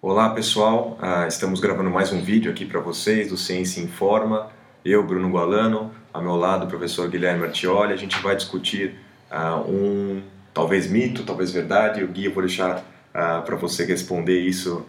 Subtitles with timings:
[0.00, 4.48] Olá pessoal, uh, estamos gravando mais um vídeo aqui para vocês do Ciência Informa.
[4.84, 7.92] Eu, Bruno Gualano, ao meu lado o professor Guilherme Artioli.
[7.92, 8.94] A gente vai discutir
[9.28, 10.22] uh, um
[10.54, 12.04] talvez mito, talvez verdade.
[12.04, 14.86] O Gui eu vou deixar uh, para você responder isso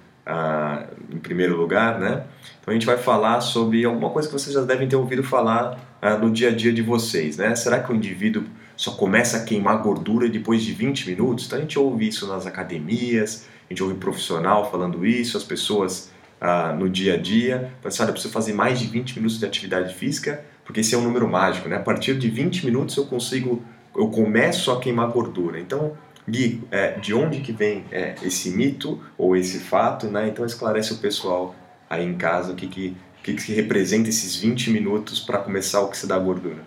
[1.12, 2.26] em primeiro lugar, né?
[2.62, 5.80] Então a gente vai falar sobre alguma coisa que vocês já devem ter ouvido falar
[6.22, 7.56] no dia a dia de vocês, né?
[7.56, 8.44] Será que o indivíduo
[8.78, 11.48] só começa a queimar gordura depois de 20 minutos?
[11.48, 16.12] Então a gente ouve isso nas academias, a gente ouve profissional falando isso, as pessoas
[16.42, 17.72] ah, no dia a dia.
[17.84, 21.04] Pensar, eu preciso fazer mais de 20 minutos de atividade física, porque esse é um
[21.04, 21.76] número mágico, né?
[21.76, 23.64] A partir de 20 minutos eu consigo,
[23.96, 25.60] eu começo a queimar gordura.
[25.60, 25.96] Então,
[26.28, 30.28] Gui, é, de onde que vem é, esse mito ou esse fato, né?
[30.28, 31.56] Então esclarece o pessoal
[31.88, 35.82] aí em casa o que que, que, que representa esses 20 minutos para começar a
[35.82, 36.64] oxidar a gordura.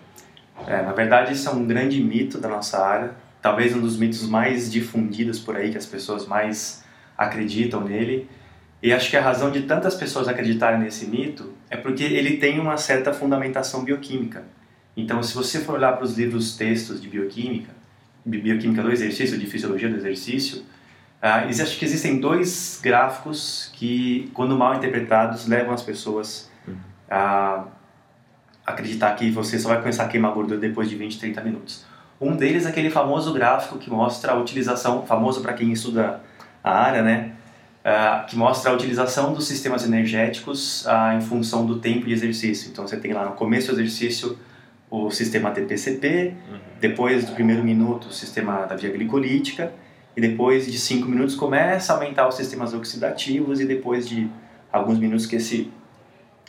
[0.67, 4.27] É, na verdade, isso é um grande mito da nossa área, talvez um dos mitos
[4.27, 6.82] mais difundidos por aí, que as pessoas mais
[7.25, 8.29] acreditam nele.
[8.81, 12.59] E acho que a razão de tantas pessoas acreditarem nesse mito é porque ele tem
[12.59, 14.43] uma certa fundamentação bioquímica.
[14.95, 17.71] Então, se você for olhar para os livros textos de bioquímica,
[18.25, 20.59] bioquímica do exercício, de fisiologia do exercício,
[21.21, 26.51] uh, acho que existem dois gráficos que, quando mal interpretados, levam as pessoas
[27.09, 27.65] a
[28.65, 31.85] acreditar que você só vai começar a queimar gordura depois de 20, 30 minutos.
[32.19, 36.21] Um deles é aquele famoso gráfico que mostra a utilização, famoso para quem estuda
[36.63, 37.31] a área, né?
[37.83, 42.71] Uh, que mostra a utilização dos sistemas energéticos uh, em função do tempo de exercício.
[42.71, 44.37] Então você tem lá no começo do exercício
[44.89, 46.59] o sistema TPCP, uhum.
[46.79, 49.73] depois do primeiro minuto o sistema da via glicolítica,
[50.15, 54.29] e depois de 5 minutos começa a aumentar os sistemas oxidativos, e depois de
[54.71, 55.71] alguns minutos que esse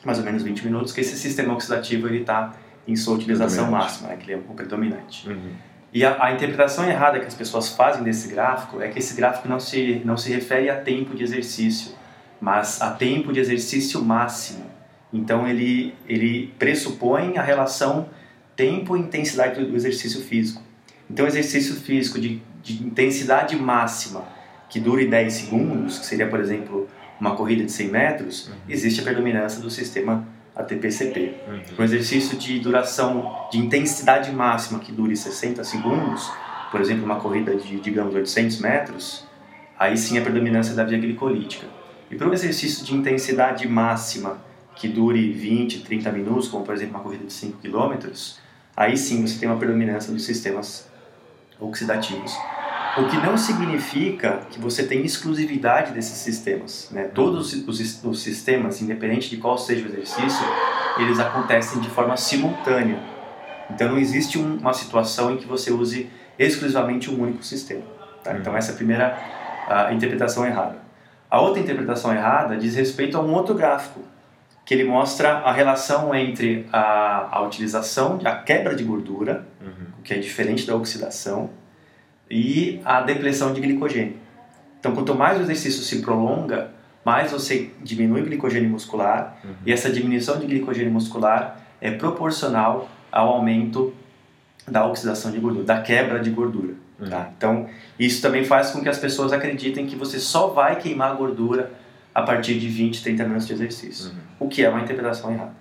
[0.05, 2.53] mais ou menos 20 minutos, que esse sistema oxidativo está
[2.87, 5.29] em sua utilização máxima, né, que ele é o predominante.
[5.29, 5.53] Uhum.
[5.95, 9.49] E a, a, interpretação errada que as pessoas fazem desse gráfico é que esse gráfico
[9.49, 11.93] não se, não se refere a tempo de exercício,
[12.41, 14.65] mas a tempo de exercício máximo.
[15.13, 18.09] Então ele, ele pressupõe a relação
[18.57, 20.61] tempo e intensidade do exercício físico.
[21.09, 24.25] Então exercício físico de, de intensidade máxima
[24.69, 26.89] que dure 10 segundos, que seria, por exemplo,
[27.21, 28.55] uma corrida de 100 metros, uhum.
[28.69, 30.27] existe a predominância do sistema
[30.57, 31.35] ATP-CP.
[31.49, 31.63] Uhum.
[31.79, 36.31] Um exercício de duração, de intensidade máxima que dure 60 segundos,
[36.71, 39.25] por exemplo, uma corrida de, digamos, 800 metros,
[39.79, 41.67] aí sim a predominância da via glicolítica.
[42.11, 44.39] E para um exercício de intensidade máxima
[44.77, 48.09] que dure 20, 30 minutos, como por exemplo uma corrida de 5 km,
[48.77, 50.89] aí sim você tem uma predominância dos sistemas
[51.61, 52.37] oxidativos.
[52.97, 56.89] O que não significa que você tem exclusividade desses sistemas.
[56.93, 57.05] Né?
[57.05, 60.47] Todos os, os sistemas, independente de qual seja o exercício,
[60.99, 62.99] eles acontecem de forma simultânea.
[63.71, 67.83] Então não existe um, uma situação em que você use exclusivamente um único sistema.
[68.23, 68.31] Tá?
[68.31, 68.39] Uhum.
[68.39, 69.19] Então essa é a primeira
[69.69, 70.77] a interpretação errada.
[71.31, 74.01] A outra interpretação errada diz respeito a um outro gráfico,
[74.65, 80.03] que ele mostra a relação entre a, a utilização, a quebra de gordura, uhum.
[80.03, 81.51] que é diferente da oxidação,
[82.31, 84.17] e a depressão de glicogênio.
[84.81, 86.71] Então, quanto mais o exercício se prolonga,
[87.05, 89.55] mais você diminui o glicogênio muscular uhum.
[89.67, 93.95] e essa diminuição de glicogênio muscular é proporcional ao aumento
[94.67, 96.75] da oxidação de gordura, da quebra de gordura.
[96.99, 97.09] Uhum.
[97.09, 97.31] Tá?
[97.37, 97.69] Então,
[97.99, 101.73] isso também faz com que as pessoas acreditem que você só vai queimar gordura
[102.15, 104.47] a partir de 20, 30 minutos de exercício, uhum.
[104.47, 105.53] o que é uma interpretação errada.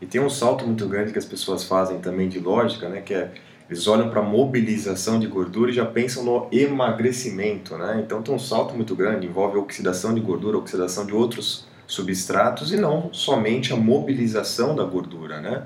[0.00, 3.14] E tem um salto muito grande que as pessoas fazem também de lógica, né, que
[3.14, 3.30] é
[3.72, 8.02] eles olham para a mobilização de gordura e já pensam no emagrecimento, né?
[8.04, 12.76] Então tem um salto muito grande, envolve oxidação de gordura, oxidação de outros substratos e
[12.76, 15.64] não somente a mobilização da gordura, né?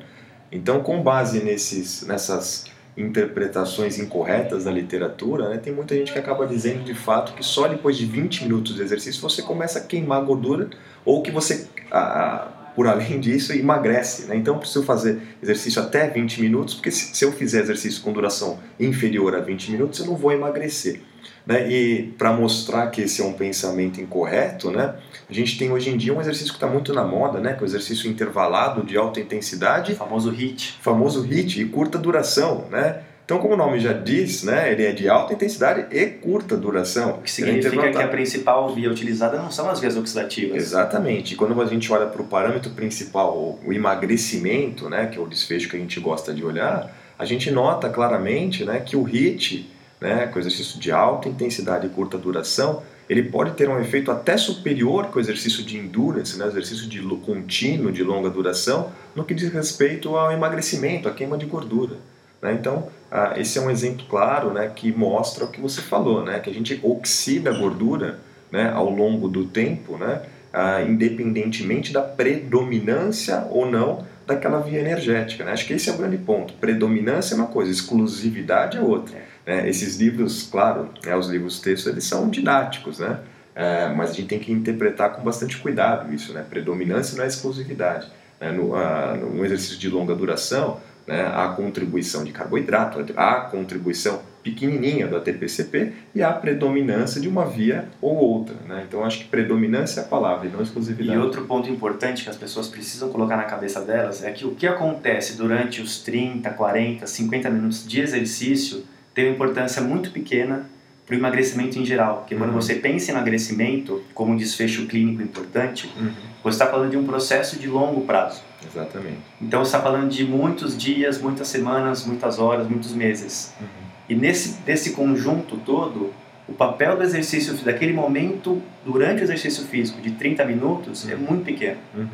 [0.53, 2.67] Então, com base nesses, nessas
[2.97, 7.69] interpretações incorretas da literatura, né, tem muita gente que acaba dizendo de fato que só
[7.69, 10.71] depois de 20 minutos de exercício você começa a queimar gordura
[11.05, 14.27] ou que você a, por além disso, emagrece.
[14.27, 14.37] Né?
[14.37, 18.61] Então, eu preciso fazer exercício até 20 minutos, porque se eu fizer exercício com duração
[18.79, 21.01] inferior a 20 minutos, eu não vou emagrecer.
[21.47, 21.71] Né?
[21.71, 24.95] E para mostrar que esse é um pensamento incorreto, né?
[25.29, 27.55] a gente tem hoje em dia um exercício que está muito na moda, né?
[27.55, 29.93] que é o exercício intervalado de alta intensidade.
[29.93, 30.79] O famoso HIIT.
[30.83, 32.67] Famoso HIIT e curta duração.
[32.71, 33.01] Né?
[33.27, 37.17] Então, como o nome já diz, né, ele é de alta intensidade e curta duração.
[37.17, 40.57] O que significa que a principal via utilizada não são as vias oxidativas.
[40.57, 41.35] Exatamente.
[41.35, 45.27] E quando a gente olha para o parâmetro principal, o emagrecimento, né, que é o
[45.27, 49.69] desfecho que a gente gosta de olhar, a gente nota claramente né, que o HIIT,
[50.01, 54.37] né, com exercício de alta intensidade e curta duração, ele pode ter um efeito até
[54.37, 59.35] superior que o exercício de endurance, né, exercício de contínuo de longa duração, no que
[59.35, 61.97] diz respeito ao emagrecimento, à queima de gordura.
[62.41, 62.53] Né?
[62.53, 66.41] Então, ah, esse é um exemplo claro né, que mostra o que você falou, né,
[66.41, 68.19] que a gente oxida a gordura
[68.51, 70.23] né, ao longo do tempo, né,
[70.53, 75.45] ah, independentemente da predominância ou não daquela via energética.
[75.45, 75.53] Né?
[75.53, 76.55] Acho que esse é o grande ponto.
[76.55, 79.17] Predominância é uma coisa, exclusividade é outra.
[79.47, 79.69] Né?
[79.69, 83.21] Esses livros, claro, né, os livros textos, eles são didáticos, né?
[83.55, 86.45] É, mas a gente tem que interpretar com bastante cuidado isso, né?
[86.47, 88.07] Predominância não é exclusividade.
[88.39, 88.53] Né?
[88.53, 95.09] No, a, no exercício de longa duração, né, a contribuição de carboidrato, a contribuição pequenininha
[95.09, 98.55] do ATP-CP e a predominância de uma via ou outra.
[98.69, 98.85] Né?
[98.87, 101.19] Então, acho que predominância é a palavra e não exclusividade.
[101.19, 104.55] E outro ponto importante que as pessoas precisam colocar na cabeça delas é que o
[104.55, 110.67] que acontece durante os 30, 40, 50 minutos de exercício tem uma importância muito pequena
[111.07, 112.19] para o emagrecimento em geral.
[112.19, 112.61] Porque quando uhum.
[112.61, 116.13] você pensa em emagrecimento como um desfecho clínico importante, uhum.
[116.47, 118.41] Você está falando de um processo de longo prazo.
[118.65, 119.19] Exatamente.
[119.43, 123.53] Então você está falando de muitos dias, muitas semanas, muitas horas, muitos meses.
[123.61, 123.67] Uhum.
[124.09, 126.13] E nesse, nesse conjunto todo,
[126.49, 131.21] o papel do exercício, daquele momento durante o exercício físico de 30 minutos, é uhum.
[131.21, 131.79] muito pequeno.
[131.93, 132.07] Uhum.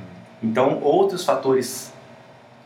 [0.43, 1.93] Então outros fatores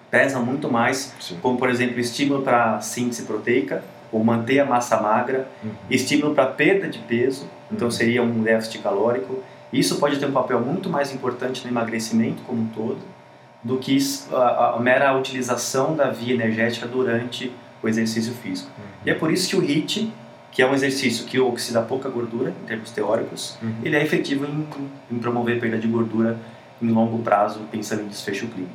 [0.08, 1.36] pesam muito mais, Sim.
[1.42, 3.82] como por exemplo estímulo para síntese proteica,
[4.12, 5.70] ou manter a massa magra, uhum.
[5.90, 7.92] estímulo para perda de peso, então uhum.
[7.92, 9.42] seria um déficit calórico.
[9.72, 12.98] Isso pode ter um papel muito mais importante no emagrecimento como um todo
[13.62, 13.98] do que
[14.32, 17.52] a, a mera utilização da via energética durante
[17.82, 18.70] o exercício físico.
[18.78, 18.84] Uhum.
[19.04, 20.12] E é por isso que o HIIT,
[20.52, 23.74] que é um exercício que oxida pouca gordura, em termos teóricos, uhum.
[23.82, 24.66] ele é efetivo em,
[25.10, 26.38] em promover perda de gordura
[26.80, 28.72] em longo prazo, pensando em desfecho clínico.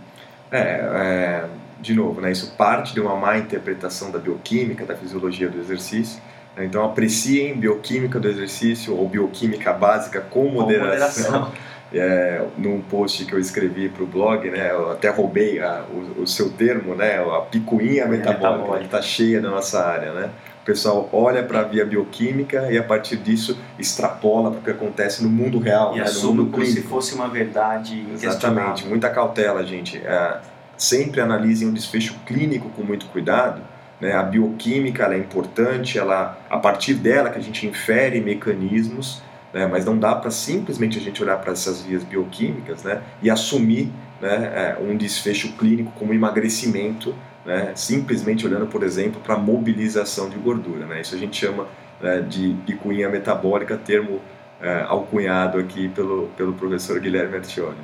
[0.51, 1.49] É, é
[1.81, 6.21] de novo, né, isso parte de uma má interpretação da bioquímica, da fisiologia do exercício.
[6.55, 11.23] Né, então, apreciem bioquímica do exercício ou bioquímica básica com moderação.
[11.25, 11.51] Com moderação.
[11.93, 16.21] É, num post que eu escrevi para o blog, né, eu até roubei a, o,
[16.21, 20.13] o, seu termo, né, a picuinha metabólica, que está cheia na nossa área.
[20.13, 20.29] Né?
[20.61, 24.69] O pessoal olha para a via bioquímica e a partir disso extrapola para o que
[24.69, 28.87] acontece no mundo real, e né, assume no mundo como se fosse uma verdade Exatamente,
[28.87, 29.97] muita cautela, gente.
[29.97, 30.37] É,
[30.77, 33.61] sempre analisem o desfecho clínico com muito cuidado.
[34.01, 34.13] Né?
[34.13, 39.21] A bioquímica é importante, ela, a partir dela que a gente infere mecanismos,
[39.53, 39.67] né?
[39.67, 43.01] mas não dá para simplesmente a gente olhar para essas vias bioquímicas né?
[43.21, 47.13] e assumir né, é, um desfecho clínico como emagrecimento,
[47.45, 47.71] né?
[47.75, 50.87] simplesmente olhando, por exemplo, para mobilização de gordura.
[50.87, 51.01] Né?
[51.01, 51.67] Isso a gente chama
[52.01, 54.19] né, de picuinha metabólica, termo
[54.59, 57.77] é, alcunhado aqui pelo, pelo professor Guilherme Artioli.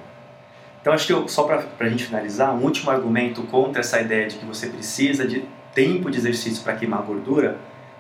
[0.82, 4.28] Então, acho que eu, só para a gente finalizar, um último argumento contra essa ideia
[4.28, 5.44] de que você precisa de
[5.78, 7.58] tempo de exercício para queimar gordura,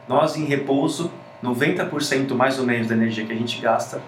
[0.07, 1.12] nós em repouso,
[1.44, 4.01] 90% mais ou menos da energia que a gente gasta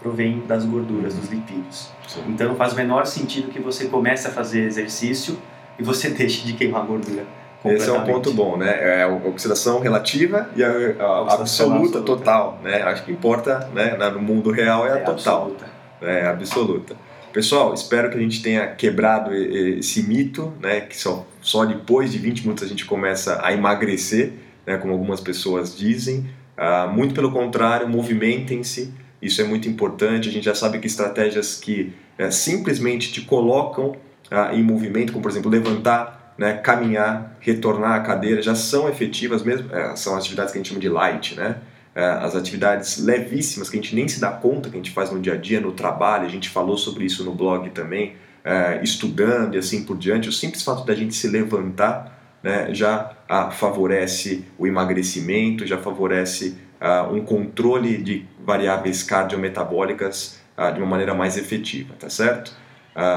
[0.00, 1.90] provém das gorduras, dos lipídios.
[2.06, 2.22] Sim.
[2.28, 5.36] Então, faz o menor sentido que você comece a fazer exercício
[5.76, 7.24] e você deixe de queimar gordura.
[7.64, 9.00] Esse é um ponto bom, né?
[9.00, 12.80] É a oxidação relativa e a, a, a absoluta, absoluta, total, né?
[12.82, 13.96] Acho que importa, né?
[14.10, 15.66] No mundo real é a é total, absoluta.
[16.00, 16.96] é absoluta.
[17.36, 22.16] Pessoal, espero que a gente tenha quebrado esse mito, né, que só, só depois de
[22.16, 24.32] 20 minutos a gente começa a emagrecer,
[24.66, 26.30] né, como algumas pessoas dizem.
[26.56, 28.90] Uh, muito pelo contrário, movimentem-se,
[29.20, 30.30] isso é muito importante.
[30.30, 35.22] A gente já sabe que estratégias que uh, simplesmente te colocam uh, em movimento, como
[35.22, 40.52] por exemplo levantar, né, caminhar, retornar à cadeira, já são efetivas mesmo, eh, são atividades
[40.52, 41.56] que a gente chama de light, né?
[41.96, 45.10] É, as atividades levíssimas que a gente nem se dá conta que a gente faz
[45.10, 48.80] no dia a dia, no trabalho, a gente falou sobre isso no blog também, é,
[48.82, 50.28] estudando e assim por diante.
[50.28, 56.56] O simples fato da gente se levantar né, já ah, favorece o emagrecimento, já favorece
[56.80, 62.52] ah, um controle de variáveis cardiometabólicas ah, de uma maneira mais efetiva, tá certo?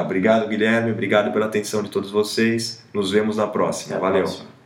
[0.02, 2.84] obrigado, Guilherme, obrigado pela atenção de todos vocês.
[2.94, 3.98] Nos vemos na próxima.
[3.98, 4.24] Valeu.
[4.24, 4.59] Próxima.